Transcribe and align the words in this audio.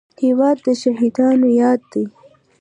هېواد 0.23 0.57
د 0.65 0.67
شهیدانو 0.81 1.47
یاد 1.61 1.81
دی. 1.91 2.03